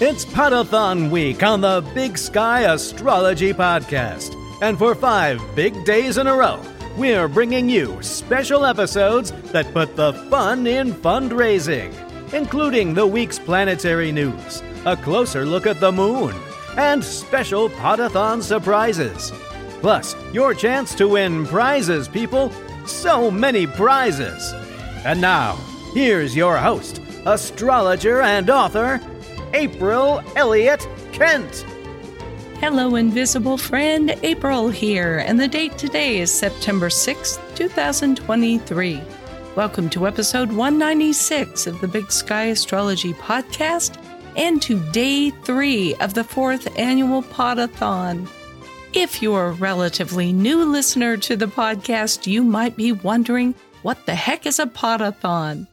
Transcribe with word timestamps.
It's 0.00 0.24
Podathon 0.24 1.10
week 1.10 1.42
on 1.42 1.60
the 1.60 1.84
Big 1.92 2.16
Sky 2.16 2.72
Astrology 2.72 3.52
Podcast. 3.52 4.36
And 4.62 4.78
for 4.78 4.94
five 4.94 5.42
big 5.56 5.84
days 5.84 6.18
in 6.18 6.28
a 6.28 6.36
row, 6.36 6.62
we're 6.96 7.26
bringing 7.26 7.68
you 7.68 8.00
special 8.00 8.64
episodes 8.64 9.32
that 9.50 9.74
put 9.74 9.96
the 9.96 10.12
fun 10.30 10.68
in 10.68 10.92
fundraising, 10.92 11.92
including 12.32 12.94
the 12.94 13.08
week's 13.08 13.40
planetary 13.40 14.12
news, 14.12 14.62
a 14.84 14.96
closer 14.96 15.44
look 15.44 15.66
at 15.66 15.80
the 15.80 15.90
moon, 15.90 16.32
and 16.76 17.02
special 17.02 17.68
Podathon 17.68 18.40
surprises. 18.40 19.32
Plus, 19.80 20.14
your 20.32 20.54
chance 20.54 20.94
to 20.94 21.08
win 21.08 21.44
prizes, 21.44 22.06
people. 22.06 22.52
So 22.86 23.32
many 23.32 23.66
prizes. 23.66 24.52
And 25.04 25.20
now, 25.20 25.56
here's 25.92 26.36
your 26.36 26.56
host, 26.56 27.00
astrologer 27.26 28.22
and 28.22 28.48
author, 28.48 29.00
April 29.54 30.22
Elliott 30.36 30.86
Kent. 31.12 31.64
Hello, 32.60 32.96
invisible 32.96 33.56
friend. 33.56 34.14
April 34.22 34.68
here, 34.68 35.18
and 35.18 35.40
the 35.40 35.48
date 35.48 35.78
today 35.78 36.18
is 36.18 36.32
September 36.32 36.88
6th, 36.88 37.38
2023. 37.56 39.00
Welcome 39.56 39.88
to 39.90 40.06
episode 40.06 40.48
196 40.50 41.66
of 41.66 41.80
the 41.80 41.88
Big 41.88 42.12
Sky 42.12 42.44
Astrology 42.44 43.14
Podcast 43.14 43.98
and 44.36 44.60
to 44.62 44.78
day 44.92 45.30
three 45.30 45.94
of 45.96 46.14
the 46.14 46.24
fourth 46.24 46.68
annual 46.78 47.22
Podathon. 47.22 48.28
If 48.92 49.22
you're 49.22 49.46
a 49.46 49.52
relatively 49.52 50.32
new 50.32 50.64
listener 50.64 51.16
to 51.16 51.36
the 51.36 51.46
podcast, 51.46 52.26
you 52.26 52.44
might 52.44 52.76
be 52.76 52.92
wondering 52.92 53.54
what 53.82 54.04
the 54.04 54.14
heck 54.14 54.44
is 54.46 54.58
a 54.58 54.66
Podathon? 54.66 55.66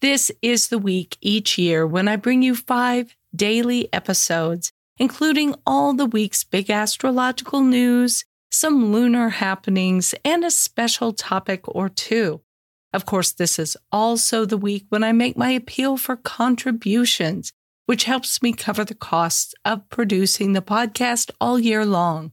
This 0.00 0.32
is 0.40 0.68
the 0.68 0.78
week 0.78 1.18
each 1.20 1.58
year 1.58 1.86
when 1.86 2.08
I 2.08 2.16
bring 2.16 2.40
you 2.40 2.54
five 2.54 3.14
daily 3.36 3.92
episodes, 3.92 4.72
including 4.96 5.54
all 5.66 5.92
the 5.92 6.06
week's 6.06 6.42
big 6.42 6.70
astrological 6.70 7.60
news, 7.60 8.24
some 8.50 8.92
lunar 8.92 9.28
happenings, 9.28 10.14
and 10.24 10.42
a 10.42 10.50
special 10.50 11.12
topic 11.12 11.68
or 11.68 11.90
two. 11.90 12.40
Of 12.94 13.04
course, 13.04 13.32
this 13.32 13.58
is 13.58 13.76
also 13.92 14.46
the 14.46 14.56
week 14.56 14.86
when 14.88 15.04
I 15.04 15.12
make 15.12 15.36
my 15.36 15.50
appeal 15.50 15.98
for 15.98 16.16
contributions, 16.16 17.52
which 17.84 18.04
helps 18.04 18.40
me 18.40 18.54
cover 18.54 18.86
the 18.86 18.94
costs 18.94 19.54
of 19.66 19.86
producing 19.90 20.54
the 20.54 20.62
podcast 20.62 21.30
all 21.42 21.58
year 21.58 21.84
long. 21.84 22.32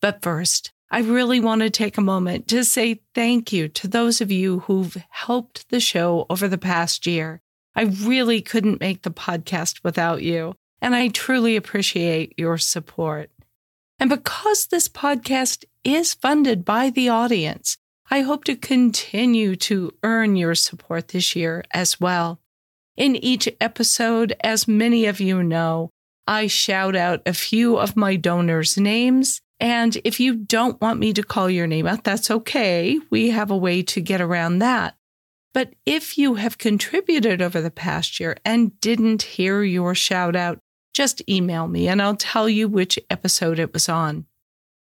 But 0.00 0.22
first, 0.22 0.72
I 0.90 1.00
really 1.00 1.40
want 1.40 1.62
to 1.62 1.70
take 1.70 1.98
a 1.98 2.02
moment 2.02 2.46
to 2.48 2.64
say 2.64 3.00
thank 3.14 3.52
you 3.52 3.68
to 3.68 3.88
those 3.88 4.20
of 4.20 4.30
you 4.30 4.60
who've 4.60 4.96
helped 5.10 5.68
the 5.68 5.80
show 5.80 6.26
over 6.30 6.46
the 6.46 6.58
past 6.58 7.06
year. 7.06 7.40
I 7.74 7.82
really 7.82 8.40
couldn't 8.40 8.80
make 8.80 9.02
the 9.02 9.10
podcast 9.10 9.80
without 9.82 10.22
you, 10.22 10.54
and 10.80 10.94
I 10.94 11.08
truly 11.08 11.56
appreciate 11.56 12.34
your 12.38 12.56
support. 12.56 13.30
And 13.98 14.08
because 14.08 14.66
this 14.66 14.88
podcast 14.88 15.64
is 15.82 16.14
funded 16.14 16.64
by 16.64 16.90
the 16.90 17.08
audience, 17.08 17.76
I 18.08 18.20
hope 18.20 18.44
to 18.44 18.54
continue 18.54 19.56
to 19.56 19.92
earn 20.04 20.36
your 20.36 20.54
support 20.54 21.08
this 21.08 21.34
year 21.34 21.64
as 21.72 22.00
well. 22.00 22.40
In 22.96 23.16
each 23.16 23.48
episode, 23.60 24.34
as 24.40 24.68
many 24.68 25.06
of 25.06 25.20
you 25.20 25.42
know, 25.42 25.90
I 26.28 26.46
shout 26.46 26.94
out 26.94 27.22
a 27.26 27.32
few 27.32 27.76
of 27.76 27.96
my 27.96 28.16
donors' 28.16 28.78
names 28.78 29.40
and 29.58 29.96
if 30.04 30.20
you 30.20 30.34
don't 30.36 30.80
want 30.80 31.00
me 31.00 31.12
to 31.14 31.22
call 31.22 31.48
your 31.48 31.66
name 31.66 31.86
out, 31.86 32.04
that's 32.04 32.30
okay. 32.30 32.98
We 33.10 33.30
have 33.30 33.50
a 33.50 33.56
way 33.56 33.82
to 33.82 34.00
get 34.00 34.20
around 34.20 34.58
that. 34.58 34.96
But 35.54 35.74
if 35.86 36.18
you 36.18 36.34
have 36.34 36.58
contributed 36.58 37.40
over 37.40 37.62
the 37.62 37.70
past 37.70 38.20
year 38.20 38.36
and 38.44 38.78
didn't 38.80 39.22
hear 39.22 39.62
your 39.62 39.94
shout 39.94 40.36
out, 40.36 40.58
just 40.92 41.26
email 41.28 41.66
me 41.66 41.88
and 41.88 42.02
I'll 42.02 42.16
tell 42.16 42.48
you 42.48 42.68
which 42.68 42.98
episode 43.08 43.58
it 43.58 43.72
was 43.72 43.88
on. 43.88 44.26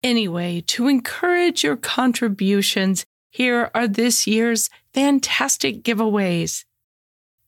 Anyway, 0.01 0.61
to 0.67 0.87
encourage 0.87 1.63
your 1.63 1.75
contributions, 1.75 3.05
here 3.29 3.71
are 3.73 3.87
this 3.87 4.25
year's 4.27 4.69
fantastic 4.93 5.83
giveaways. 5.83 6.63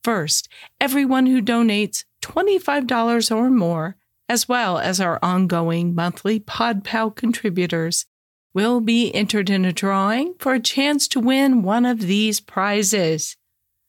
First, 0.02 0.48
everyone 0.80 1.26
who 1.26 1.40
donates 1.40 2.04
$25 2.22 3.34
or 3.34 3.50
more 3.50 3.96
as 4.28 4.48
well 4.48 4.78
as 4.78 5.00
our 5.00 5.18
ongoing 5.22 5.94
monthly 5.94 6.40
PodPal 6.40 7.14
contributors, 7.14 8.06
will 8.54 8.80
be 8.80 9.14
entered 9.14 9.50
in 9.50 9.64
a 9.64 9.72
drawing 9.72 10.34
for 10.38 10.54
a 10.54 10.60
chance 10.60 11.06
to 11.06 11.20
win 11.20 11.62
one 11.62 11.84
of 11.84 12.00
these 12.00 12.40
prizes. 12.40 13.36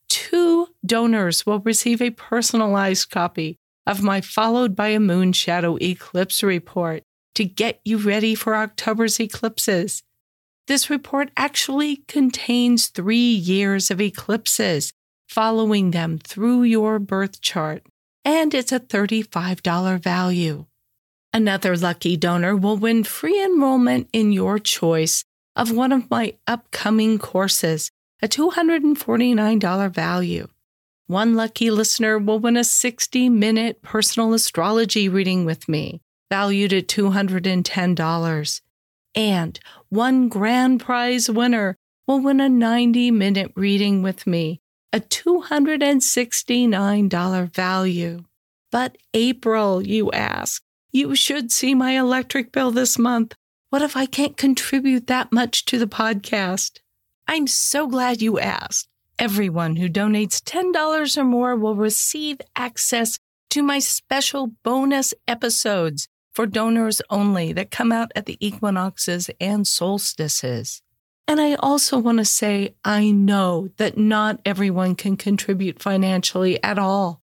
Two 0.10 0.68
donors 0.86 1.46
will 1.46 1.60
receive 1.62 2.02
a 2.02 2.10
personalized 2.12 3.10
copy 3.10 3.58
of 3.86 4.04
my 4.04 4.20
Followed 4.20 4.76
by 4.76 4.90
a 4.90 5.00
Moon 5.00 5.32
Shadow 5.32 5.78
Eclipse 5.82 6.44
report 6.44 7.04
to 7.36 7.46
get 7.46 7.80
you 7.86 7.98
ready 7.98 8.36
for 8.36 8.56
October's 8.56 9.20
eclipses. 9.20 10.04
This 10.68 10.90
report 10.90 11.32
actually 11.38 12.04
contains 12.08 12.88
three 12.88 13.32
years 13.32 13.90
of 13.90 14.02
eclipses, 14.02 14.92
following 15.30 15.92
them 15.92 16.18
through 16.18 16.64
your 16.64 17.00
birth 17.00 17.40
chart 17.40 17.84
and 18.28 18.54
it's 18.54 18.74
a 18.74 18.80
$35 18.82 20.02
value. 20.04 20.66
Another 21.32 21.78
lucky 21.78 22.18
donor 22.18 22.58
will 22.58 22.76
win 22.76 23.06
free 23.06 23.42
enrollment 23.42 24.10
in 24.12 24.34
your 24.34 24.60
choice 24.60 25.24
of 25.56 25.72
one 25.72 25.94
of 25.94 26.12
my 26.12 26.36
upcoming 26.46 27.20
courses, 27.20 27.90
a 28.22 28.28
$249 28.28 29.94
value. 29.94 30.48
One 31.08 31.36
lucky 31.36 31.72
listener 31.72 32.20
will 32.20 32.40
win 32.40 32.58
a 32.58 32.66
60 32.66 33.30
minute 33.30 33.82
personal 33.82 34.34
astrology 34.34 35.08
reading 35.08 35.46
with 35.46 35.70
me, 35.70 36.02
valued 36.30 36.74
at 36.74 36.90
$210. 36.90 38.62
And 39.16 39.60
one 39.88 40.28
grand 40.28 40.82
prize 40.82 41.30
winner 41.30 41.78
will 42.06 42.20
win 42.20 42.42
a 42.42 42.50
90 42.50 43.10
minute 43.12 43.54
reading 43.56 44.04
with 44.04 44.28
me, 44.28 44.60
a 44.94 45.00
$269 45.00 47.54
value. 47.54 48.24
But 48.72 48.98
April, 49.14 49.82
you 49.82 50.12
ask, 50.12 50.64
you 50.92 51.16
should 51.16 51.52
see 51.52 51.76
my 51.76 51.92
electric 51.92 52.52
bill 52.52 52.72
this 52.72 52.98
month. 52.98 53.36
What 53.70 53.82
if 53.82 53.98
I 53.98 54.06
can't 54.06 54.38
contribute 54.38 55.08
that 55.08 55.32
much 55.32 55.66
to 55.66 55.78
the 55.78 55.88
podcast? 55.88 56.80
I'm 57.28 57.48
so 57.48 57.88
glad 57.88 58.22
you 58.22 58.40
asked. 58.40 58.88
Everyone 59.20 59.76
who 59.76 59.90
donates 59.90 60.42
$10 60.42 61.18
or 61.18 61.24
more 61.24 61.56
will 61.56 61.76
receive 61.76 62.40
access 62.56 63.18
to 63.50 63.64
my 63.64 63.80
special 63.80 64.52
bonus 64.64 65.14
episodes 65.28 66.08
for 66.34 66.46
donors 66.46 67.02
only 67.10 67.52
that 67.54 67.72
come 67.72 67.92
out 67.92 68.12
at 68.16 68.28
the 68.28 68.38
equinoxes 68.46 69.32
and 69.42 69.66
solstices. 69.66 70.84
And 71.28 71.42
I 71.42 71.56
also 71.56 71.98
want 71.98 72.20
to 72.20 72.26
say, 72.26 72.76
I 72.86 73.12
know 73.12 73.70
that 73.78 73.98
not 73.98 74.40
everyone 74.46 74.96
can 74.96 75.18
contribute 75.18 75.82
financially 75.82 76.62
at 76.64 76.80
all, 76.80 77.22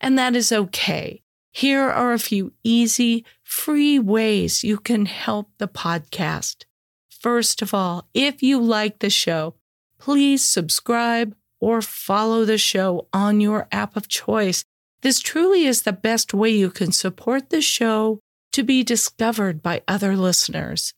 and 0.00 0.18
that 0.18 0.36
is 0.36 0.52
okay. 0.52 1.22
Here 1.52 1.88
are 1.88 2.12
a 2.12 2.18
few 2.18 2.52
easy, 2.62 3.24
free 3.42 3.98
ways 3.98 4.62
you 4.62 4.76
can 4.76 5.06
help 5.06 5.48
the 5.56 5.68
podcast. 5.68 6.64
First 7.08 7.62
of 7.62 7.72
all, 7.72 8.08
if 8.12 8.42
you 8.42 8.60
like 8.60 8.98
the 8.98 9.08
show, 9.08 9.54
please 9.98 10.44
subscribe 10.44 11.34
or 11.58 11.80
follow 11.80 12.44
the 12.44 12.58
show 12.58 13.08
on 13.14 13.40
your 13.40 13.68
app 13.72 13.96
of 13.96 14.06
choice. 14.06 14.64
This 15.00 15.20
truly 15.20 15.64
is 15.64 15.82
the 15.82 15.94
best 15.94 16.34
way 16.34 16.50
you 16.50 16.68
can 16.68 16.92
support 16.92 17.48
the 17.48 17.62
show 17.62 18.20
to 18.52 18.62
be 18.62 18.82
discovered 18.82 19.62
by 19.62 19.82
other 19.88 20.14
listeners. 20.14 20.92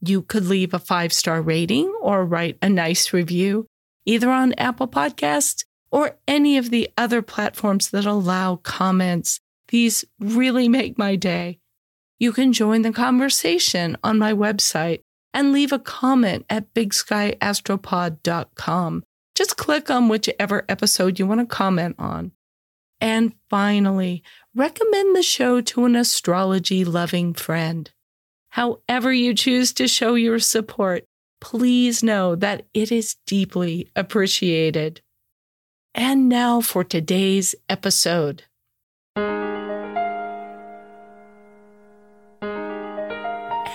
You 0.00 0.22
could 0.22 0.46
leave 0.46 0.72
a 0.72 0.78
five 0.78 1.12
star 1.12 1.42
rating 1.42 1.92
or 2.00 2.24
write 2.24 2.56
a 2.62 2.68
nice 2.68 3.12
review, 3.12 3.66
either 4.06 4.30
on 4.30 4.54
Apple 4.54 4.88
Podcasts 4.88 5.64
or 5.90 6.16
any 6.26 6.56
of 6.56 6.70
the 6.70 6.88
other 6.96 7.20
platforms 7.22 7.90
that 7.90 8.06
allow 8.06 8.56
comments. 8.56 9.40
These 9.68 10.04
really 10.18 10.68
make 10.68 10.98
my 10.98 11.14
day. 11.16 11.58
You 12.18 12.32
can 12.32 12.52
join 12.52 12.82
the 12.82 12.92
conversation 12.92 13.96
on 14.02 14.18
my 14.18 14.32
website 14.32 15.02
and 15.32 15.52
leave 15.52 15.70
a 15.72 15.78
comment 15.78 16.44
at 16.50 16.74
bigskyastropod.com. 16.74 19.04
Just 19.34 19.56
click 19.56 19.90
on 19.90 20.08
whichever 20.08 20.64
episode 20.68 21.18
you 21.18 21.26
want 21.26 21.40
to 21.40 21.46
comment 21.46 21.96
on. 21.98 22.32
And 23.00 23.32
finally, 23.48 24.22
recommend 24.54 25.16
the 25.16 25.22
show 25.22 25.62
to 25.62 25.86
an 25.86 25.96
astrology 25.96 26.84
loving 26.84 27.32
friend. 27.32 27.90
However, 28.50 29.12
you 29.12 29.34
choose 29.34 29.72
to 29.74 29.88
show 29.88 30.14
your 30.14 30.38
support, 30.38 31.04
please 31.40 32.02
know 32.02 32.34
that 32.36 32.66
it 32.74 32.92
is 32.92 33.16
deeply 33.26 33.88
appreciated. 33.96 35.00
And 35.94 36.28
now 36.28 36.60
for 36.60 36.84
today's 36.84 37.54
episode. 37.68 38.44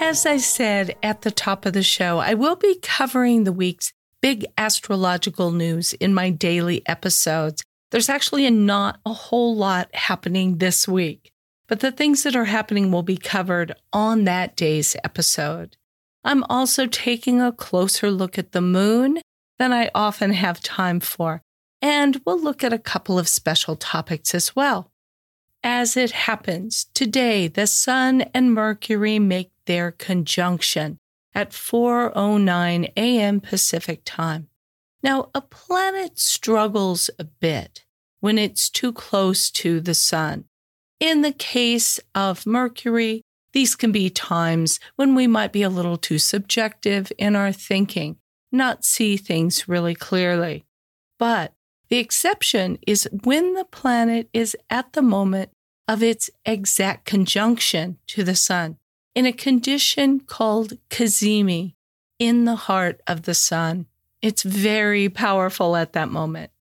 As 0.07 0.25
I 0.25 0.37
said 0.37 0.95
at 1.01 1.21
the 1.21 1.31
top 1.31 1.65
of 1.65 1.73
the 1.73 1.81
show, 1.81 2.19
I 2.19 2.35
will 2.35 2.55
be 2.55 2.77
covering 2.81 3.43
the 3.43 3.51
week's 3.51 3.91
big 4.21 4.45
astrological 4.57 5.51
news 5.51 5.93
in 5.93 6.13
my 6.13 6.29
daily 6.29 6.87
episodes. 6.87 7.63
There's 7.91 8.09
actually 8.09 8.49
not 8.49 8.99
a 9.05 9.13
whole 9.13 9.55
lot 9.55 9.93
happening 9.95 10.57
this 10.57 10.87
week. 10.87 11.31
But 11.67 11.79
the 11.79 11.91
things 11.91 12.23
that 12.23 12.35
are 12.35 12.45
happening 12.45 12.91
will 12.91 13.03
be 13.03 13.17
covered 13.17 13.73
on 13.91 14.23
that 14.23 14.55
day's 14.55 14.95
episode. 15.03 15.77
I'm 16.23 16.43
also 16.43 16.87
taking 16.87 17.41
a 17.41 17.51
closer 17.51 18.09
look 18.09 18.37
at 18.37 18.51
the 18.51 18.61
moon 18.61 19.21
than 19.59 19.71
I 19.71 19.89
often 19.93 20.33
have 20.33 20.59
time 20.61 20.99
for, 20.99 21.41
and 21.81 22.21
we'll 22.25 22.41
look 22.41 22.63
at 22.63 22.73
a 22.73 22.79
couple 22.79 23.19
of 23.19 23.27
special 23.27 23.75
topics 23.75 24.33
as 24.33 24.55
well. 24.55 24.91
As 25.63 25.97
it 25.97 26.11
happens, 26.11 26.85
today 26.93 27.47
the 27.47 27.67
Sun 27.67 28.21
and 28.33 28.53
Mercury 28.53 29.19
make 29.19 29.51
their 29.65 29.91
conjunction 29.91 30.97
at 31.33 31.51
4:09 31.51 32.91
a.m. 32.95 33.41
Pacific 33.41 34.01
Time. 34.05 34.47
Now, 35.03 35.29
a 35.35 35.41
planet 35.41 36.17
struggles 36.17 37.09
a 37.19 37.25
bit 37.25 37.83
when 38.19 38.39
it's 38.39 38.69
too 38.69 38.91
close 38.91 39.51
to 39.51 39.79
the 39.79 39.93
sun. 39.93 40.45
In 40.99 41.21
the 41.21 41.33
case 41.33 41.99
of 42.13 42.45
Mercury, 42.45 43.21
these 43.51 43.75
can 43.75 43.91
be 43.91 44.09
times 44.09 44.79
when 44.95 45.15
we 45.15 45.27
might 45.27 45.51
be 45.51 45.61
a 45.61 45.69
little 45.69 45.97
too 45.97 46.19
subjective 46.19 47.11
in 47.17 47.35
our 47.35 47.51
thinking, 47.51 48.17
not 48.51 48.85
see 48.85 49.17
things 49.17 49.67
really 49.67 49.95
clearly. 49.95 50.65
But 51.17 51.53
the 51.89 51.97
exception 51.97 52.77
is 52.85 53.07
when 53.23 53.53
the 53.53 53.65
planet 53.65 54.29
is 54.33 54.57
at 54.69 54.93
the 54.93 55.01
moment 55.01 55.51
of 55.87 56.01
its 56.01 56.29
exact 56.45 57.05
conjunction 57.05 57.97
to 58.07 58.23
the 58.23 58.35
sun 58.35 58.77
in 59.13 59.25
a 59.25 59.31
condition 59.31 60.19
called 60.19 60.73
cazimi 60.89 61.75
in 62.19 62.45
the 62.45 62.55
heart 62.55 63.01
of 63.07 63.23
the 63.23 63.33
sun. 63.33 63.85
It's 64.21 64.43
very 64.43 65.09
powerful 65.09 65.75
at 65.75 65.93
that 65.93 66.09
moment. 66.09 66.51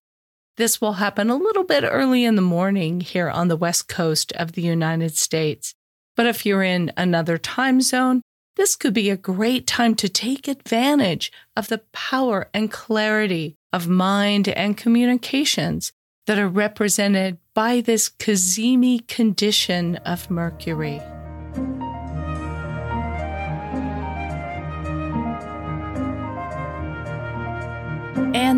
This 0.57 0.79
will 0.79 0.93
happen 0.93 1.29
a 1.29 1.35
little 1.35 1.65
bit 1.65 1.83
early 1.83 2.23
in 2.23 2.35
the 2.35 2.41
morning 2.41 3.01
here 3.01 3.29
on 3.29 3.49
the 3.49 3.57
west 3.57 3.89
coast 3.89 4.31
of 4.33 4.53
the 4.53 4.61
United 4.61 5.17
States. 5.17 5.75
But 6.15 6.27
if 6.27 6.45
you're 6.45 6.63
in 6.63 6.93
another 6.95 7.37
time 7.37 7.81
zone, 7.81 8.21
this 8.55 8.77
could 8.77 8.93
be 8.93 9.09
a 9.09 9.17
great 9.17 9.67
time 9.67 9.95
to 9.95 10.07
take 10.07 10.47
advantage 10.47 11.29
of 11.57 11.67
the 11.67 11.81
power 11.91 12.49
and 12.53 12.71
clarity 12.71 13.55
of 13.73 13.89
mind 13.89 14.47
and 14.47 14.77
communications 14.77 15.91
that 16.25 16.39
are 16.39 16.47
represented 16.47 17.37
by 17.53 17.81
this 17.81 18.07
cazimi 18.07 19.05
condition 19.07 19.97
of 19.97 20.29
Mercury. 20.31 21.01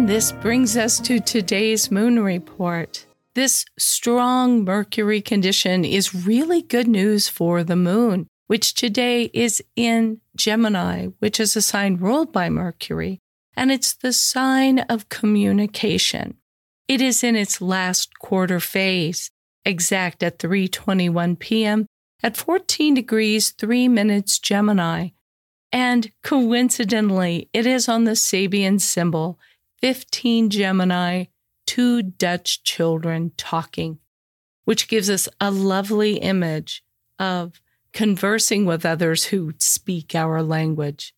This 0.08 0.32
brings 0.32 0.78
us 0.78 1.02
to 1.02 1.20
today's 1.20 1.92
moon 1.92 2.24
report. 2.24 3.06
This 3.36 3.66
strong 3.78 4.64
Mercury 4.64 5.20
condition 5.20 5.84
is 5.84 6.16
really 6.16 6.62
good 6.62 6.88
news 6.88 7.28
for 7.28 7.62
the 7.62 7.76
moon, 7.76 8.28
which 8.48 8.74
today 8.74 9.30
is 9.34 9.62
in 9.76 10.22
Gemini, 10.34 11.08
which 11.20 11.42
is 11.42 11.58
a 11.58 11.62
sign 11.62 11.98
ruled 11.98 12.32
by 12.32 12.50
Mercury, 12.50 13.20
and 13.58 13.70
it's 13.70 13.94
the 13.94 14.14
sign 14.14 14.80
of 14.80 15.10
communication. 15.10 16.38
It 16.88 17.02
is 17.02 17.22
in 17.22 17.36
its 17.36 17.60
last 17.60 18.18
quarter 18.18 18.62
phase, 18.62 19.30
exact 19.66 20.24
at 20.24 20.40
3:21 20.40 21.38
p.m. 21.38 21.86
at 22.24 22.38
14 22.38 22.94
degrees 22.94 23.50
3 23.50 23.90
minutes 23.90 24.40
Gemini. 24.40 25.10
And 25.74 26.14
coincidentally, 26.24 27.50
it 27.52 27.66
is 27.66 27.90
on 27.90 28.06
the 28.06 28.16
Sabian 28.16 28.80
symbol 28.80 29.38
15 29.82 30.50
Gemini, 30.50 31.26
two 31.66 32.02
Dutch 32.02 32.64
children 32.64 33.32
talking, 33.38 34.00
which 34.66 34.88
gives 34.88 35.10
us 35.10 35.30
a 35.40 35.52
lovely 35.52 36.18
image 36.18 36.84
of 37.20 37.62
conversing 37.94 38.66
with 38.66 38.86
others 38.86 39.26
who 39.26 39.54
speak 39.60 40.16
our 40.16 40.42
language. 40.42 41.14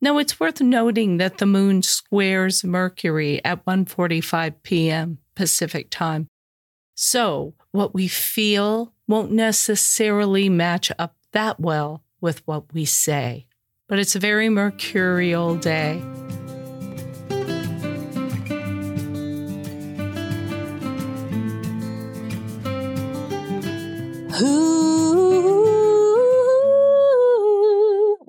Now 0.00 0.18
it's 0.18 0.40
worth 0.40 0.60
noting 0.60 1.18
that 1.18 1.38
the 1.38 1.46
moon 1.46 1.82
squares 1.82 2.64
Mercury 2.64 3.42
at 3.44 3.64
1:45 3.64 4.54
p.m. 4.62 5.18
Pacific 5.34 5.88
time. 5.90 6.28
So, 6.94 7.54
what 7.70 7.94
we 7.94 8.08
feel 8.08 8.92
won't 9.06 9.32
necessarily 9.32 10.48
match 10.48 10.90
up 10.98 11.16
that 11.32 11.58
well 11.60 12.02
with 12.20 12.46
what 12.46 12.72
we 12.74 12.84
say. 12.84 13.46
But 13.88 13.98
it's 13.98 14.16
a 14.16 14.20
very 14.20 14.48
mercurial 14.48 15.56
day. 15.56 16.02
Who 24.42 24.81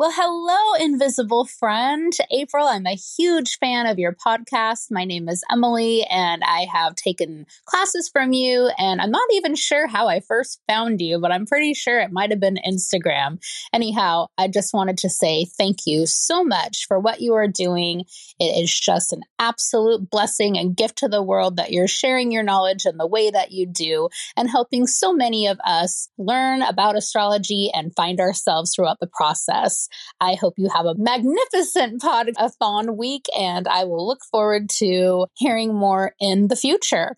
Well, 0.03 0.11
hello, 0.13 0.85
invisible 0.85 1.45
friend. 1.45 2.11
April, 2.29 2.67
I'm 2.67 2.85
a 2.85 2.93
huge 3.17 3.57
fan 3.57 3.85
of 3.85 3.97
your 3.97 4.13
podcast. 4.13 4.87
My 4.91 5.05
name 5.05 5.29
is 5.29 5.45
Emily, 5.49 6.05
and 6.11 6.43
I 6.43 6.67
have 6.73 6.95
taken 6.95 7.45
classes 7.63 8.09
from 8.11 8.33
you. 8.33 8.69
And 8.77 8.99
I'm 8.99 9.11
not 9.11 9.29
even 9.31 9.55
sure 9.55 9.87
how 9.87 10.09
I 10.09 10.19
first 10.19 10.59
found 10.67 10.99
you, 10.99 11.19
but 11.19 11.31
I'm 11.31 11.45
pretty 11.45 11.73
sure 11.73 12.01
it 12.01 12.11
might 12.11 12.31
have 12.31 12.41
been 12.41 12.59
Instagram. 12.67 13.41
Anyhow, 13.71 14.27
I 14.37 14.49
just 14.49 14.73
wanted 14.73 14.97
to 14.97 15.09
say 15.09 15.45
thank 15.45 15.85
you 15.85 16.05
so 16.05 16.43
much 16.43 16.85
for 16.85 16.99
what 16.99 17.21
you 17.21 17.35
are 17.35 17.47
doing. 17.47 18.01
It 18.41 18.61
is 18.61 18.77
just 18.77 19.13
an 19.13 19.21
absolute 19.39 20.09
blessing 20.09 20.57
and 20.57 20.75
gift 20.75 20.97
to 20.97 21.07
the 21.07 21.23
world 21.23 21.55
that 21.55 21.71
you're 21.71 21.87
sharing 21.87 22.29
your 22.29 22.43
knowledge 22.43 22.85
in 22.85 22.97
the 22.97 23.07
way 23.07 23.31
that 23.31 23.53
you 23.53 23.67
do 23.67 24.09
and 24.35 24.49
helping 24.49 24.85
so 24.85 25.13
many 25.13 25.47
of 25.47 25.61
us 25.65 26.09
learn 26.17 26.61
about 26.61 26.97
astrology 26.97 27.71
and 27.73 27.95
find 27.95 28.19
ourselves 28.19 28.75
throughout 28.75 28.99
the 28.99 29.07
process. 29.07 29.87
I 30.19 30.35
hope 30.35 30.55
you 30.57 30.69
have 30.73 30.85
a 30.85 30.95
magnificent 30.95 32.01
podathon 32.01 32.97
week, 32.97 33.27
and 33.37 33.67
I 33.67 33.83
will 33.83 34.05
look 34.07 34.23
forward 34.31 34.69
to 34.77 35.27
hearing 35.35 35.73
more 35.73 36.13
in 36.19 36.47
the 36.47 36.55
future. 36.55 37.17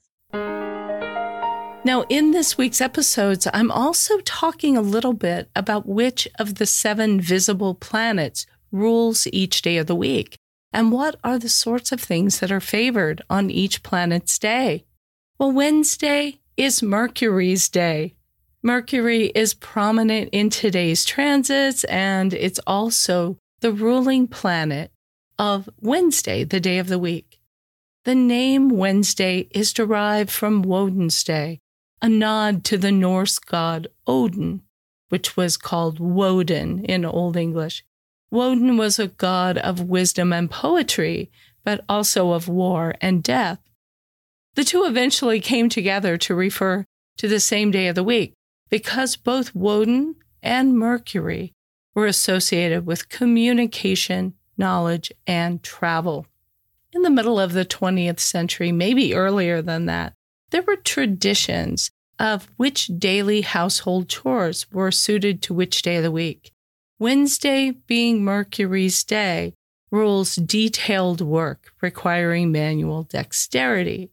Now, 1.86 2.04
in 2.10 2.32
this 2.32 2.58
week's 2.58 2.82
episodes, 2.82 3.48
I'm 3.54 3.70
also 3.70 4.20
talking 4.22 4.76
a 4.76 4.82
little 4.82 5.14
bit 5.14 5.52
about 5.56 5.88
which 5.88 6.28
of 6.40 6.56
the 6.56 6.66
seven 6.66 7.22
visible 7.22 7.76
planets 7.76 8.48
rules 8.72 9.28
each 9.32 9.62
day 9.62 9.78
of 9.78 9.86
the 9.86 9.96
week 9.96 10.40
and 10.74 10.92
what 10.92 11.16
are 11.24 11.38
the 11.38 11.48
sorts 11.48 11.92
of 11.92 12.02
things 12.02 12.40
that 12.40 12.52
are 12.52 12.60
favored 12.60 13.22
on 13.30 13.52
each 13.52 13.84
planet's 13.84 14.40
day. 14.40 14.84
Well, 15.38 15.52
Wednesday 15.52 16.40
is 16.58 16.82
Mercury's 16.82 17.70
day. 17.70 18.15
Mercury 18.66 19.28
is 19.36 19.54
prominent 19.54 20.30
in 20.32 20.50
today's 20.50 21.06
transits, 21.06 21.84
and 21.84 22.34
it's 22.34 22.60
also 22.66 23.38
the 23.60 23.72
ruling 23.72 24.28
planet 24.28 24.90
of 25.38 25.70
Wednesday, 25.82 26.44
the 26.44 26.60
day 26.60 26.80
of 26.80 26.88
the 26.88 26.98
week. 26.98 27.40
The 28.06 28.16
name 28.16 28.70
Wednesday 28.70 29.50
is 29.52 29.72
derived 29.72 30.32
from 30.32 30.64
Woden's 30.64 31.24
Day, 31.24 31.60
a 32.02 32.10
nod 32.10 32.64
to 32.64 32.76
the 32.80 32.92
Norse 32.92 33.38
god 33.38 33.88
Odin, 34.08 34.64
which 35.10 35.38
was 35.38 35.58
called 35.58 36.00
Woden 36.00 36.84
in 36.86 37.06
Old 37.06 37.38
English. 37.38 37.86
Woden 38.32 38.78
was 38.78 38.98
a 38.98 39.10
god 39.10 39.60
of 39.60 39.80
wisdom 39.80 40.34
and 40.34 40.50
poetry, 40.50 41.30
but 41.64 41.86
also 41.88 42.32
of 42.32 42.48
war 42.48 42.96
and 43.00 43.22
death. 43.22 43.60
The 44.56 44.64
two 44.64 44.86
eventually 44.86 45.40
came 45.40 45.70
together 45.70 46.18
to 46.18 46.34
refer 46.34 46.88
to 47.18 47.28
the 47.28 47.40
same 47.40 47.70
day 47.70 47.88
of 47.90 47.94
the 47.94 48.04
week, 48.04 48.34
because 48.70 49.16
both 49.16 49.56
Woden 49.56 50.16
and 50.42 50.78
Mercury 50.78 51.54
were 51.94 52.06
associated 52.06 52.86
with 52.86 53.10
communication, 53.10 54.34
knowledge, 54.58 55.12
and 55.26 55.64
travel. 55.64 56.26
In 56.92 57.02
the 57.02 57.10
middle 57.10 57.40
of 57.40 57.54
the 57.54 57.66
20th 57.66 58.20
century, 58.20 58.72
maybe 58.72 59.14
earlier 59.14 59.62
than 59.62 59.86
that, 59.86 60.14
there 60.52 60.62
were 60.62 60.76
traditions 60.76 61.92
of 62.20 62.50
which 62.58 62.88
daily 62.98 63.42
household 63.42 64.08
chores 64.08 64.72
were 64.72 64.92
suited 64.92 65.42
to 65.42 65.54
which 65.54 65.82
day 65.82 65.98
of 65.98 66.04
the 66.04 66.12
week. 66.12 66.52
Wednesday, 66.98 67.72
being 67.72 68.24
Mercury's 68.24 69.04
day, 69.04 69.54
rules 69.92 70.36
detailed 70.36 71.22
work 71.22 71.72
requiring 71.82 72.52
manual 72.52 73.04
dexterity. 73.04 74.10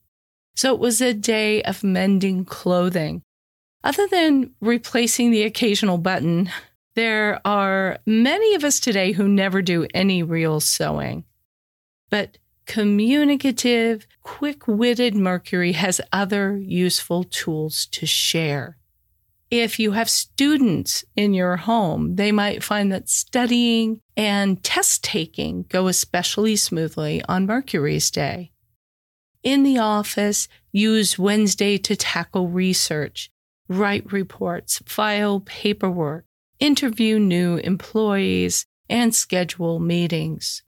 So 0.54 0.74
it 0.74 0.80
was 0.80 1.00
a 1.00 1.14
day 1.14 1.62
of 1.62 1.84
mending 1.84 2.44
clothing, 2.44 3.22
other 3.84 4.06
than 4.06 4.52
replacing 4.60 5.30
the 5.30 5.42
occasional 5.42 5.98
button, 5.98 6.50
there 6.94 7.40
are 7.44 7.98
many 8.06 8.54
of 8.54 8.64
us 8.64 8.80
today 8.80 9.12
who 9.12 9.26
never 9.28 9.62
do 9.62 9.86
any 9.94 10.22
real 10.22 10.60
sewing. 10.60 11.24
But 12.10 12.38
communicative, 12.66 14.06
quick 14.22 14.68
witted 14.68 15.14
Mercury 15.14 15.72
has 15.72 16.00
other 16.12 16.56
useful 16.56 17.24
tools 17.24 17.86
to 17.86 18.06
share. 18.06 18.76
If 19.50 19.78
you 19.78 19.92
have 19.92 20.08
students 20.08 21.04
in 21.14 21.34
your 21.34 21.56
home, 21.56 22.16
they 22.16 22.32
might 22.32 22.64
find 22.64 22.90
that 22.92 23.08
studying 23.08 24.00
and 24.16 24.62
test 24.62 25.04
taking 25.04 25.64
go 25.68 25.88
especially 25.88 26.56
smoothly 26.56 27.22
on 27.28 27.46
Mercury's 27.46 28.10
day. 28.10 28.52
In 29.42 29.62
the 29.62 29.78
office, 29.78 30.48
use 30.70 31.18
Wednesday 31.18 31.76
to 31.78 31.96
tackle 31.96 32.48
research 32.48 33.30
write 33.68 34.12
reports, 34.12 34.82
file 34.86 35.40
paperwork, 35.40 36.24
interview 36.58 37.18
new 37.18 37.56
employees, 37.58 38.66
and 38.88 39.14
schedule 39.14 39.80
meetings. 39.80 40.62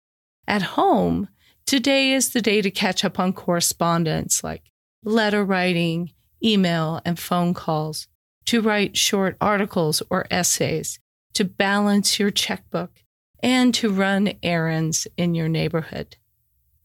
At 0.47 0.63
home, 0.63 1.29
today 1.67 2.13
is 2.13 2.31
the 2.31 2.43
day 2.43 2.63
to 2.63 2.71
catch 2.71 3.05
up 3.05 3.19
on 3.19 3.33
correspondence 3.33 4.43
like 4.45 4.63
letter 5.05 5.45
writing, 5.45 6.13
email, 6.43 7.01
and 7.05 7.19
phone 7.19 7.55
calls, 7.55 8.09
to 8.47 8.61
write 8.61 8.97
short 8.97 9.37
articles 9.41 10.03
or 10.11 10.27
essays, 10.31 10.99
to 11.35 11.45
balance 11.45 12.19
your 12.19 12.31
checkbook, 12.31 13.03
and 13.43 13.75
to 13.75 13.91
run 13.91 14.33
errands 14.43 15.07
in 15.17 15.35
your 15.35 15.49
neighborhood. 15.49 16.17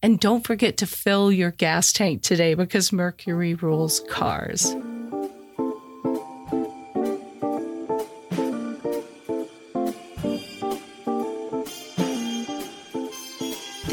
And 0.02 0.20
don't 0.20 0.46
forget 0.46 0.78
to 0.78 0.88
fill 0.88 1.32
your 1.32 1.52
gas 1.52 1.92
tank 1.92 2.22
today 2.22 2.54
because 2.54 2.94
Mercury 2.94 3.56
rules 3.56 4.00
cars. 4.10 4.76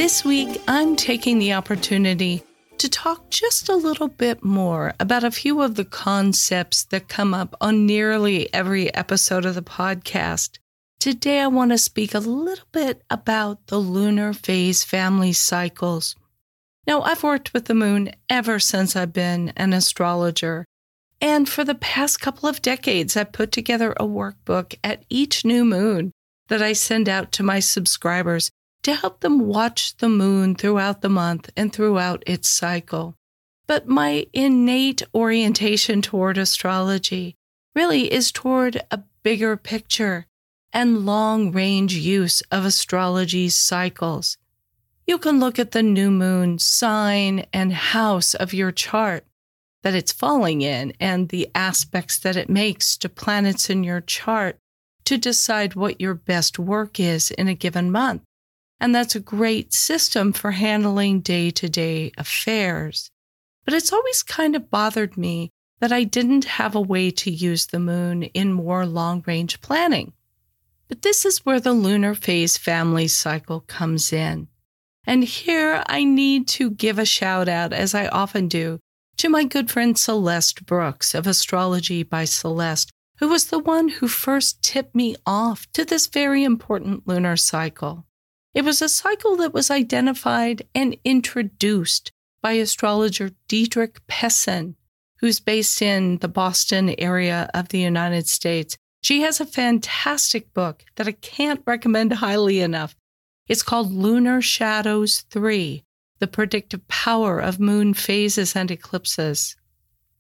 This 0.05 0.23
week, 0.23 0.61
I'm 0.69 0.97
taking 0.97 1.39
the 1.39 1.55
opportunity 1.55 2.43
to 2.77 2.91
talk 2.91 3.31
just 3.31 3.71
a 3.71 3.75
little 3.75 4.09
bit 4.09 4.45
more 4.45 4.93
about 5.01 5.25
a 5.25 5.31
few 5.31 5.63
of 5.63 5.77
the 5.77 5.85
concepts 5.87 6.85
that 6.85 7.09
come 7.09 7.33
up 7.33 7.57
on 7.59 7.87
nearly 7.87 8.53
every 8.53 8.93
episode 8.93 9.47
of 9.47 9.55
the 9.55 9.63
podcast. 9.63 10.59
Today, 11.01 11.41
I 11.41 11.47
want 11.47 11.71
to 11.71 11.79
speak 11.79 12.13
a 12.13 12.19
little 12.19 12.67
bit 12.71 13.01
about 13.09 13.69
the 13.69 13.79
lunar 13.79 14.35
phase 14.35 14.85
family 14.85 15.33
cycles. 15.33 16.17
Now, 16.87 17.01
I've 17.01 17.23
worked 17.23 17.55
with 17.55 17.65
the 17.65 17.75
moon 17.75 18.11
ever 18.29 18.59
since 18.59 18.95
I've 18.95 19.15
been 19.15 19.55
an 19.57 19.73
astrologer. 19.73 20.67
And 21.23 21.49
for 21.49 21.65
the 21.65 21.75
past 21.75 22.21
couple 22.21 22.47
of 22.47 22.61
decades, 22.61 23.17
I've 23.17 23.33
put 23.33 23.53
together 23.53 23.93
a 23.93 24.05
workbook 24.05 24.75
at 24.85 25.07
each 25.09 25.47
new 25.47 25.65
moon 25.65 26.13
that 26.49 26.61
I 26.61 26.75
send 26.75 27.09
out 27.09 27.33
to 27.33 27.43
my 27.43 27.59
subscribers 27.59 28.51
to 28.85 28.95
help 28.95 29.21
them 29.21 29.47
watch 29.47 29.97
the 29.97 30.09
moon 30.09 30.55
throughout 30.55 31.01
the 31.01 31.09
month 31.09 31.51
and 31.57 31.73
throughout 31.73 32.23
its 32.27 32.49
cycle. 32.49 33.17
But 33.67 33.89
my 33.89 34.27
innate 34.33 35.03
orientation 35.15 36.03
toward 36.03 36.39
astrology 36.39 37.37
really 37.75 38.13
is 38.13 38.31
toward 38.31 38.83
a 38.91 39.03
bigger 39.23 39.57
picture 39.57 40.27
and 40.73 41.07
long 41.07 41.51
range 41.51 41.95
use 41.95 42.43
of 42.51 42.65
astrology's 42.65 43.55
cycles. 43.55 44.37
You 45.07 45.19
can 45.19 45.41
look 45.41 45.59
at 45.59 45.73
the 45.73 45.83
new 45.83 46.11
moon 46.11 46.59
sign 46.59 47.47
and 47.53 47.73
house 47.73 48.35
of 48.35 48.53
your 48.53 48.73
chart 48.73 49.25
that 49.83 49.95
it's 49.95 50.13
falling 50.13 50.63
in 50.63 50.93
and 51.01 51.29
the 51.29 51.49
aspects 51.55 52.19
that 52.19 52.37
it 52.37 52.49
makes 52.49 52.97
to 52.99 53.09
planets 53.09 53.71
in 53.71 53.85
your 53.85 54.01
chart 54.01 54.59
to 55.05 55.19
decide 55.19 55.75
what 55.75 56.01
your 56.01 56.15
best 56.15 56.59
work 56.59 56.99
is 56.99 57.31
in 57.31 57.49
a 57.49 57.55
given 57.55 57.91
month. 57.91 58.23
And 58.85 58.95
that's 58.95 59.17
a 59.17 59.21
great 59.21 59.73
system 59.73 60.35
for 60.35 60.51
handling 60.51 61.21
day 61.21 61.51
to 61.53 61.71
day 61.71 62.13
affairs. 62.19 63.11
But 63.65 63.73
it's 63.73 63.95
always 63.95 64.23
kind 64.23 64.55
of 64.55 64.71
bothered 64.71 65.17
me 65.17 65.49
that 65.81 65.91
I 65.91 66.05
didn't 66.05 66.45
have 66.45 66.75
a 66.75 66.83
way 66.83 67.11
to 67.13 67.31
use 67.31 67.65
the 67.65 67.79
moon 67.79 68.25
in 68.25 68.53
more 68.53 68.85
long 68.85 69.25
range 69.27 69.63
planning. 69.63 70.13
But 70.87 71.01
this 71.01 71.25
is 71.25 71.47
where 71.47 71.61
the 71.61 71.73
lunar 71.73 72.15
phase 72.15 72.59
family 72.59 73.09
cycle 73.09 73.61
comes 73.61 74.13
in. 74.13 74.49
And 75.07 75.25
here 75.25 75.83
I 75.87 76.05
need 76.05 76.47
to 76.49 76.71
give 76.71 76.99
a 76.99 77.07
shout 77.07 77.49
out, 77.49 77.73
as 77.73 77.95
I 77.95 78.09
often 78.09 78.49
do, 78.49 78.81
to 79.17 79.31
my 79.31 79.45
good 79.45 79.71
friend 79.71 79.99
Celeste 79.99 80.67
Brooks 80.67 81.15
of 81.15 81.27
Astrology 81.27 82.03
by 82.03 82.27
Celeste, 82.27 82.91
who 83.17 83.29
was 83.29 83.47
the 83.47 83.61
one 83.61 83.89
who 83.89 84.09
first 84.09 84.63
tipped 84.63 84.95
me 84.95 85.17
off 85.25 85.67
to 85.73 85.87
this 85.87 86.07
very 86.07 86.45
important 86.45 87.09
lunar 87.09 87.39
cycle. 87.39 88.05
It 88.55 88.65
was 88.65 88.81
a 88.81 88.89
cycle 88.89 89.37
that 89.39 89.53
was 89.53 89.69
identified 89.69 90.63
and 90.77 90.97
introduced 91.05 92.13
by 92.41 92.53
astrologer 92.53 93.33
Dietrech 93.49 93.99
Pessin, 94.07 94.77
who's 95.19 95.41
based 95.41 95.83
in 95.83 96.19
the 96.19 96.29
Boston 96.29 96.95
area 96.99 97.51
of 97.53 97.71
the 97.71 97.81
United 97.81 98.29
States. 98.29 98.77
She 99.03 99.23
has 99.23 99.41
a 99.41 99.47
fantastic 99.47 100.55
book 100.55 100.85
that 100.95 101.09
I 101.09 101.13
can't 101.13 101.63
recommend 101.67 102.13
highly 102.13 102.61
enough. 102.61 102.95
It's 103.49 103.63
called 103.63 103.93
Lunar 103.93 104.41
Shadows 104.41 105.23
3 105.31 105.83
The 106.21 106.27
Predictive 106.29 106.87
Power 106.87 107.41
of 107.41 107.59
Moon 107.59 107.93
Phases 107.93 108.55
and 108.55 108.71
Eclipses. 108.71 109.57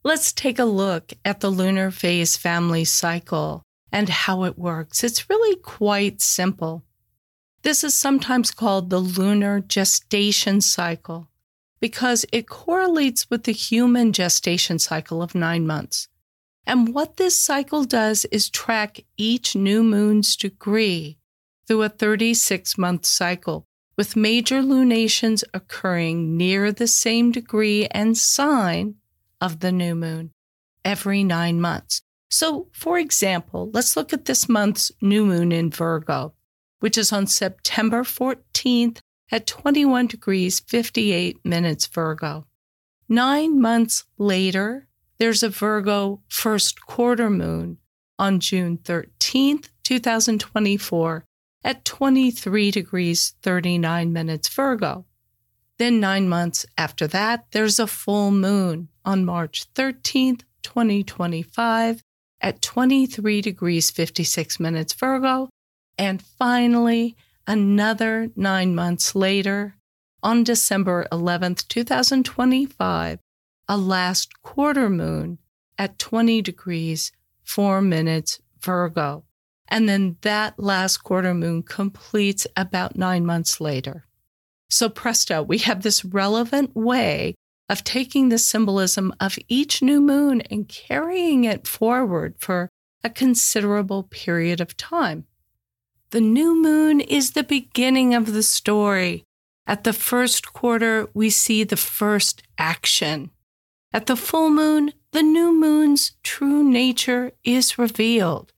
Let's 0.02 0.32
take 0.32 0.58
a 0.58 0.64
look 0.64 1.12
at 1.24 1.40
the 1.40 1.50
lunar 1.50 1.90
phase 1.90 2.36
family 2.36 2.84
cycle 2.84 3.62
and 3.92 4.08
how 4.08 4.42
it 4.44 4.58
works. 4.58 5.04
It's 5.04 5.30
really 5.30 5.56
quite 5.60 6.20
simple. 6.20 6.82
This 7.64 7.82
is 7.82 7.94
sometimes 7.94 8.50
called 8.50 8.90
the 8.90 8.98
lunar 8.98 9.58
gestation 9.58 10.60
cycle 10.60 11.28
because 11.80 12.26
it 12.30 12.46
correlates 12.46 13.30
with 13.30 13.44
the 13.44 13.52
human 13.52 14.12
gestation 14.12 14.78
cycle 14.78 15.22
of 15.22 15.34
nine 15.34 15.66
months. 15.66 16.08
And 16.66 16.94
what 16.94 17.16
this 17.16 17.38
cycle 17.38 17.84
does 17.84 18.26
is 18.26 18.50
track 18.50 19.00
each 19.16 19.56
new 19.56 19.82
moon's 19.82 20.36
degree 20.36 21.16
through 21.66 21.84
a 21.84 21.88
36 21.88 22.76
month 22.76 23.06
cycle, 23.06 23.66
with 23.96 24.14
major 24.14 24.60
lunations 24.60 25.42
occurring 25.54 26.36
near 26.36 26.70
the 26.70 26.86
same 26.86 27.32
degree 27.32 27.86
and 27.86 28.18
sign 28.18 28.96
of 29.40 29.60
the 29.60 29.72
new 29.72 29.94
moon 29.94 30.32
every 30.84 31.24
nine 31.24 31.62
months. 31.62 32.02
So, 32.28 32.68
for 32.72 32.98
example, 32.98 33.70
let's 33.72 33.96
look 33.96 34.12
at 34.12 34.26
this 34.26 34.50
month's 34.50 34.92
new 35.00 35.24
moon 35.24 35.50
in 35.50 35.70
Virgo 35.70 36.34
which 36.84 36.98
is 36.98 37.14
on 37.14 37.26
September 37.26 38.02
14th 38.02 38.98
at 39.32 39.46
21 39.46 40.06
degrees 40.06 40.60
58 40.60 41.42
minutes 41.42 41.86
Virgo. 41.86 42.46
Nine 43.08 43.58
months 43.58 44.04
later, 44.18 44.86
there's 45.16 45.42
a 45.42 45.48
Virgo 45.48 46.20
first 46.28 46.84
quarter 46.84 47.30
moon 47.30 47.78
on 48.18 48.38
June 48.38 48.76
13th, 48.76 49.70
2024 49.82 51.24
at 51.64 51.86
23 51.86 52.70
degrees 52.70 53.34
39 53.40 54.12
minutes 54.12 54.50
Virgo. 54.50 55.06
Then, 55.78 56.00
nine 56.00 56.28
months 56.28 56.66
after 56.76 57.06
that, 57.06 57.46
there's 57.52 57.78
a 57.78 57.86
full 57.86 58.30
moon 58.30 58.88
on 59.06 59.24
March 59.24 59.72
13th, 59.72 60.42
2025 60.62 62.02
at 62.42 62.60
23 62.60 63.40
degrees 63.40 63.90
56 63.90 64.60
minutes 64.60 64.92
Virgo 64.92 65.48
and 65.98 66.22
finally, 66.22 67.16
another 67.46 68.30
nine 68.36 68.74
months 68.74 69.14
later, 69.14 69.76
on 70.22 70.42
December 70.42 71.06
11th, 71.12 71.68
2025, 71.68 73.18
a 73.68 73.76
last 73.76 74.42
quarter 74.42 74.88
moon 74.88 75.38
at 75.78 75.98
20 75.98 76.42
degrees, 76.42 77.12
4 77.44 77.82
minutes 77.82 78.40
Virgo. 78.60 79.24
And 79.68 79.88
then 79.88 80.16
that 80.22 80.58
last 80.58 80.98
quarter 80.98 81.34
moon 81.34 81.62
completes 81.62 82.46
about 82.56 82.96
nine 82.96 83.26
months 83.26 83.60
later. 83.60 84.06
So, 84.70 84.88
presto, 84.88 85.42
we 85.42 85.58
have 85.58 85.82
this 85.82 86.04
relevant 86.04 86.74
way 86.74 87.34
of 87.68 87.84
taking 87.84 88.28
the 88.28 88.38
symbolism 88.38 89.14
of 89.20 89.38
each 89.48 89.82
new 89.82 90.00
moon 90.00 90.40
and 90.42 90.68
carrying 90.68 91.44
it 91.44 91.66
forward 91.66 92.34
for 92.38 92.68
a 93.02 93.10
considerable 93.10 94.02
period 94.04 94.60
of 94.60 94.76
time. 94.76 95.26
The 96.14 96.20
new 96.20 96.54
moon 96.54 97.00
is 97.00 97.32
the 97.32 97.42
beginning 97.42 98.14
of 98.14 98.32
the 98.32 98.44
story. 98.44 99.24
At 99.66 99.82
the 99.82 99.92
first 99.92 100.52
quarter, 100.52 101.08
we 101.12 101.28
see 101.28 101.64
the 101.64 101.76
first 101.76 102.40
action. 102.56 103.32
At 103.92 104.06
the 104.06 104.14
full 104.14 104.48
moon, 104.48 104.92
the 105.10 105.24
new 105.24 105.52
moon's 105.52 106.12
true 106.22 106.62
nature 106.62 107.32
is 107.42 107.80
revealed. 107.80 108.52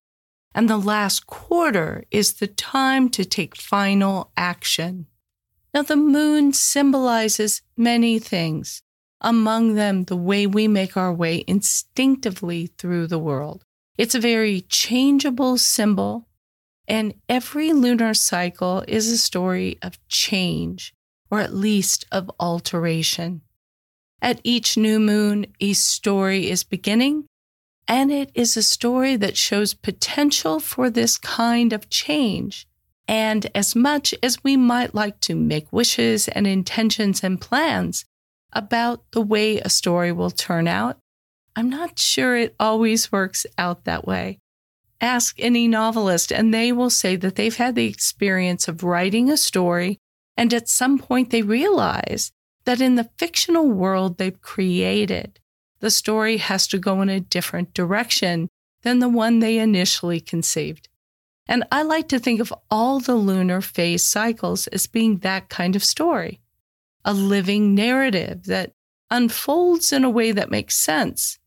And 0.55 0.69
the 0.69 0.77
last 0.77 1.27
quarter 1.27 2.05
is 2.11 2.35
the 2.35 2.47
time 2.47 3.09
to 3.17 3.25
take 3.25 3.57
final 3.57 4.33
action. 4.37 5.07
Now, 5.73 5.81
the 5.81 5.97
moon 5.97 6.53
symbolizes 6.53 7.63
many 7.75 8.19
things, 8.19 8.83
among 9.23 9.77
them, 9.77 10.05
the 10.05 10.15
way 10.15 10.47
we 10.47 10.69
make 10.69 10.95
our 10.95 11.11
way 11.15 11.43
instinctively 11.47 12.67
through 12.77 13.07
the 13.07 13.19
world. 13.19 13.65
It's 13.97 14.15
a 14.15 14.21
very 14.21 14.61
changeable 14.61 15.57
symbol 15.57 16.25
and 16.88 17.14
every 17.28 17.73
lunar 17.73 18.14
cycle 18.14 18.85
is 18.87 19.11
a 19.11 19.19
story 19.19 19.78
of 19.83 19.99
change, 20.09 20.95
or 21.31 21.40
at 21.40 21.55
least 21.55 22.05
of 22.12 22.31
alteration. 22.38 23.43
At 24.23 24.40
each 24.45 24.76
new 24.76 24.99
moon, 24.99 25.47
a 25.61 25.73
story 25.73 26.49
is 26.49 26.64
beginning, 26.64 27.26
and 27.88 28.11
it 28.11 28.31
is 28.35 28.57
a 28.57 28.62
story 28.62 29.16
that 29.16 29.37
shows 29.37 29.75
potential 29.75 30.59
for 30.59 30.90
this 30.90 31.19
kind 31.19 31.73
of 31.73 31.90
change. 31.90 32.66
And 33.09 33.47
as 33.55 33.76
much 33.76 34.14
as 34.23 34.43
we 34.43 34.57
might 34.57 34.95
like 34.95 35.21
to 35.21 35.37
make 35.37 35.73
wishes 35.73 36.26
and 36.28 36.47
intentions 36.47 37.23
and 37.23 37.40
plans 37.40 38.05
about 38.52 39.05
the 39.12 39.21
way 39.21 39.59
a 39.59 39.69
story 39.69 40.11
will 40.11 40.31
turn 40.31 40.66
out, 40.66 40.99
I'm 41.55 41.71
not 41.71 41.99
sure 41.99 42.37
it 42.37 42.55
always 42.59 43.12
works 43.12 43.47
out 43.57 43.85
that 43.85 44.07
way. 44.07 44.38
Ask 45.00 45.37
any 45.38 45.69
novelist, 45.69 46.33
and 46.33 46.53
they 46.53 46.73
will 46.73 46.91
say 46.91 47.17
that 47.17 47.35
they've 47.35 47.57
had 47.57 47.75
the 47.75 47.87
experience 47.87 48.69
of 48.69 48.83
writing 48.83 49.31
a 49.31 49.37
story, 49.37 49.99
and 50.37 50.53
at 50.55 50.69
some 50.69 50.99
point 50.99 51.31
they 51.31 51.43
realize 51.43 52.33
that 52.65 52.81
in 52.81 52.97
the 52.97 53.11
fictional 53.19 53.69
world 53.69 54.19
they've 54.19 54.41
created, 54.41 55.38
the 55.81 55.91
story 55.91 56.38
has 56.38 56.67
to 56.69 56.79
go 56.79 57.03
in 57.03 57.09
a 57.09 57.21
different 57.21 57.75
direction 57.75 58.49
than 58.83 58.99
the 58.99 59.09
one 59.09 59.38
they 59.38 59.59
initially 59.59 60.21
conceived. 60.21 60.88
And 61.47 61.65
I 61.71 61.83
like 61.83 62.09
to 62.09 62.19
think 62.19 62.41
of 62.41 62.53
all 62.71 62.99
the 62.99 63.15
lunar 63.15 63.61
phase 63.61 64.07
cycles 64.07 64.67
as 64.69 64.87
being 64.87 65.19
that 65.19 65.49
kind 65.49 65.76
of 65.76 65.85
story 65.85 66.41
a 67.05 67.15
living 67.15 67.73
narrative 67.73 68.47
that 68.47 68.73
unfolds 69.12 69.93
in 69.93 70.03
a 70.03 70.11
way 70.11 70.33
that 70.33 70.50
makes 70.50 70.76
sense, 70.76 71.38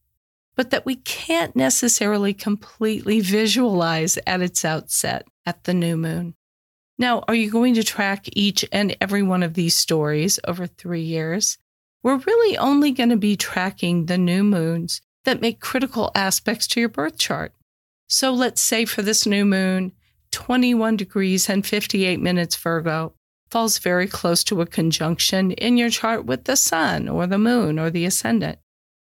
but 0.60 0.72
that 0.72 0.86
we 0.86 0.98
can't 0.98 1.56
necessarily 1.56 2.34
completely 2.34 3.22
visualize 3.22 4.20
at 4.28 4.42
its 4.42 4.66
outset 4.66 5.26
at 5.46 5.64
the 5.64 5.74
new 5.74 5.96
moon. 5.96 6.36
Now, 6.98 7.24
are 7.30 7.34
you 7.34 7.50
going 7.50 7.76
to 7.76 7.82
track 7.82 8.26
each 8.34 8.66
and 8.70 8.94
every 9.00 9.24
one 9.24 9.42
of 9.42 9.54
these 9.54 9.74
stories 9.74 10.38
over 10.46 10.68
three 10.68 11.04
years? 11.04 11.58
We're 12.04 12.18
really 12.18 12.58
only 12.58 12.92
going 12.92 13.08
to 13.08 13.16
be 13.16 13.38
tracking 13.38 14.08
the 14.08 14.18
new 14.18 14.44
moons 14.44 15.00
that 15.24 15.40
make 15.40 15.62
critical 15.62 16.12
aspects 16.14 16.68
to 16.68 16.82
your 16.82 16.90
birth 16.90 17.18
chart. 17.18 17.54
So 18.08 18.34
let's 18.34 18.62
say 18.62 18.84
for 18.84 19.02
this 19.02 19.26
new 19.26 19.46
moon, 19.46 19.94
21 20.32 20.98
degrees 20.98 21.48
and 21.48 21.66
58 21.66 22.20
minutes 22.20 22.58
Virgo 22.58 23.14
falls 23.50 23.78
very 23.78 24.08
close 24.08 24.44
to 24.44 24.60
a 24.60 24.66
conjunction 24.66 25.52
in 25.52 25.78
your 25.78 25.90
chart 25.90 26.26
with 26.26 26.44
the 26.44 26.58
sun 26.58 27.08
or 27.08 27.28
the 27.28 27.40
moon 27.40 27.80
or 27.80 27.90
the 27.90 28.04
ascendant. 28.04 28.60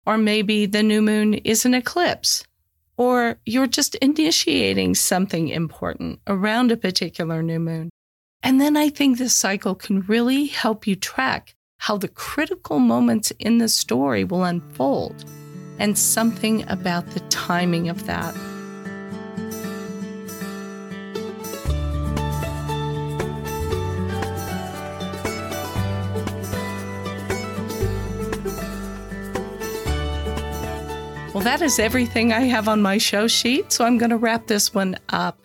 Or 0.05 0.19
maybe 0.19 0.67
the 0.67 0.83
new 0.83 1.01
moon 1.01 1.35
is 1.35 1.65
an 1.65 1.75
eclipse, 1.75 2.45
or 2.97 3.39
you're 3.47 3.69
just 3.69 3.95
initiating 3.97 4.95
something 4.95 5.49
important 5.49 6.21
around 6.27 6.73
a 6.73 6.77
particular 6.77 7.43
new 7.43 7.61
moon. 7.61 7.91
And 8.43 8.61
then 8.61 8.77
I 8.77 8.89
think 8.89 9.19
this 9.19 9.35
cycle 9.35 9.75
can 9.75 10.01
really 10.03 10.47
help 10.47 10.87
you 10.87 10.97
track 10.97 11.55
how 11.79 11.97
the 11.97 12.09
critical 12.09 12.79
moments 12.79 13.33
in 13.39 13.59
the 13.59 13.69
story 13.69 14.25
will 14.25 14.45
unfold 14.45 15.25
and 15.79 15.97
something 15.97 16.69
about 16.69 17.07
the 17.09 17.21
timing 17.21 17.89
of 17.89 18.07
that. 18.07 18.35
That 31.45 31.61
is 31.61 31.81
everything 31.81 32.33
I 32.33 32.43
have 32.43 32.69
on 32.69 32.81
my 32.81 32.99
show 32.99 33.27
sheet, 33.27 33.73
so 33.73 33.85
I'm 33.85 33.99
going 33.99 34.11
to 34.11 34.17
wrap 34.17 34.47
this 34.47 34.73
one 34.73 34.97
up. 35.09 35.41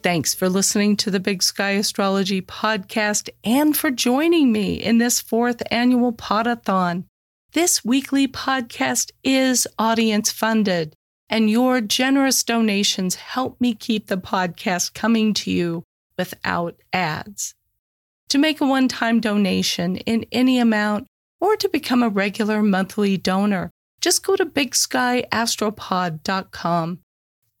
Thanks 0.00 0.32
for 0.32 0.48
listening 0.48 0.96
to 0.98 1.10
the 1.10 1.18
Big 1.18 1.42
Sky 1.42 1.70
Astrology 1.70 2.40
podcast 2.40 3.28
and 3.42 3.76
for 3.76 3.90
joining 3.90 4.52
me 4.52 4.74
in 4.74 4.98
this 4.98 5.20
fourth 5.20 5.60
annual 5.72 6.12
Podathon. 6.12 7.04
This 7.52 7.84
weekly 7.84 8.28
podcast 8.28 9.10
is 9.24 9.66
audience 9.76 10.30
funded, 10.30 10.94
and 11.28 11.50
your 11.50 11.80
generous 11.80 12.44
donations 12.44 13.16
help 13.16 13.60
me 13.60 13.74
keep 13.74 14.06
the 14.06 14.18
podcast 14.18 14.94
coming 14.94 15.34
to 15.34 15.50
you 15.50 15.82
without 16.16 16.76
ads. 16.92 17.56
To 18.28 18.38
make 18.38 18.60
a 18.60 18.66
one 18.66 18.86
time 18.86 19.18
donation 19.18 19.96
in 19.96 20.26
any 20.30 20.60
amount 20.60 21.08
or 21.40 21.56
to 21.56 21.68
become 21.68 22.04
a 22.04 22.08
regular 22.08 22.62
monthly 22.62 23.16
donor, 23.16 23.72
just 24.00 24.24
go 24.24 24.36
to 24.36 24.46
bigskyastropod.com 24.46 27.00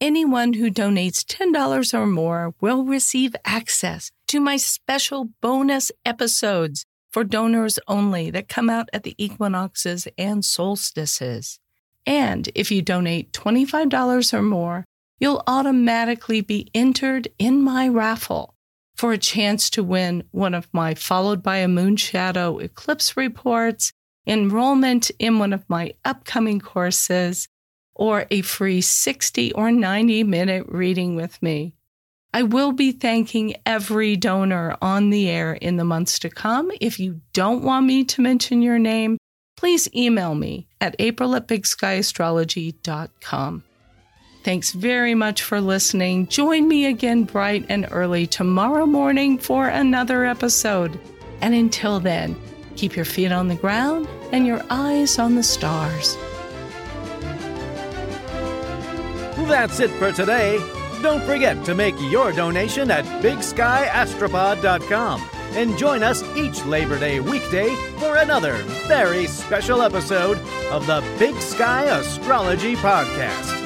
Anyone 0.02 0.54
who 0.54 0.70
donates 0.70 1.22
$10 1.22 1.92
or 1.92 2.06
more 2.06 2.54
will 2.58 2.84
receive 2.84 3.36
access 3.44 4.10
to 4.28 4.40
my 4.40 4.56
special 4.56 5.28
bonus 5.42 5.92
episodes 6.06 6.86
for 7.10 7.22
donors 7.22 7.78
only 7.86 8.30
that 8.30 8.48
come 8.48 8.70
out 8.70 8.88
at 8.94 9.02
the 9.02 9.14
equinoxes 9.22 10.08
and 10.16 10.42
solstices. 10.42 11.58
And 12.06 12.48
if 12.54 12.70
you 12.70 12.80
donate 12.80 13.34
$25 13.34 14.32
or 14.32 14.40
more, 14.40 14.86
you'll 15.18 15.42
automatically 15.46 16.40
be 16.40 16.70
entered 16.72 17.28
in 17.38 17.62
my 17.62 17.86
raffle 17.86 18.54
for 18.94 19.12
a 19.12 19.18
chance 19.18 19.68
to 19.68 19.84
win 19.84 20.22
one 20.30 20.54
of 20.54 20.66
my 20.72 20.94
followed 20.94 21.42
by 21.42 21.58
a 21.58 21.68
moon 21.68 21.96
shadow 21.96 22.56
eclipse 22.56 23.18
reports, 23.18 23.92
enrollment 24.26 25.10
in 25.18 25.38
one 25.38 25.52
of 25.52 25.68
my 25.68 25.92
upcoming 26.04 26.60
courses, 26.60 27.48
or 27.94 28.26
a 28.30 28.40
free 28.42 28.80
60 28.80 29.52
or 29.52 29.70
90 29.70 30.24
minute 30.24 30.66
reading 30.68 31.16
with 31.16 31.42
me. 31.42 31.74
I 32.32 32.44
will 32.44 32.72
be 32.72 32.92
thanking 32.92 33.56
every 33.66 34.16
donor 34.16 34.76
on 34.80 35.10
the 35.10 35.28
air 35.28 35.52
in 35.52 35.76
the 35.76 35.84
months 35.84 36.18
to 36.20 36.30
come. 36.30 36.70
If 36.80 36.98
you 37.00 37.20
don't 37.32 37.64
want 37.64 37.86
me 37.86 38.04
to 38.04 38.22
mention 38.22 38.62
your 38.62 38.78
name, 38.78 39.18
please 39.56 39.92
email 39.94 40.34
me 40.34 40.68
at 40.80 40.96
april 40.98 41.34
at 41.34 41.46
bigskyAstrology.com. 41.48 43.64
Thanks 44.42 44.72
very 44.72 45.14
much 45.14 45.42
for 45.42 45.60
listening. 45.60 46.26
Join 46.28 46.66
me 46.66 46.86
again 46.86 47.24
bright 47.24 47.66
and 47.68 47.86
early 47.90 48.26
tomorrow 48.26 48.86
morning 48.86 49.36
for 49.36 49.68
another 49.68 50.24
episode. 50.24 50.98
And 51.42 51.54
until 51.54 52.00
then, 52.00 52.36
keep 52.80 52.96
your 52.96 53.04
feet 53.04 53.30
on 53.30 53.46
the 53.48 53.54
ground 53.54 54.08
and 54.32 54.46
your 54.46 54.62
eyes 54.70 55.18
on 55.18 55.34
the 55.34 55.42
stars. 55.42 56.16
That's 59.46 59.80
it 59.80 59.90
for 59.90 60.10
today. 60.12 60.56
Don't 61.02 61.22
forget 61.24 61.62
to 61.66 61.74
make 61.74 61.94
your 62.10 62.32
donation 62.32 62.90
at 62.90 63.04
BigSkyAstropod.com 63.22 65.28
and 65.52 65.76
join 65.76 66.02
us 66.02 66.22
each 66.36 66.64
Labor 66.64 66.98
Day 66.98 67.20
weekday 67.20 67.74
for 67.98 68.16
another 68.16 68.54
very 68.88 69.26
special 69.26 69.82
episode 69.82 70.38
of 70.70 70.86
the 70.86 71.04
Big 71.18 71.34
Sky 71.36 71.84
Astrology 71.84 72.76
Podcast. 72.76 73.59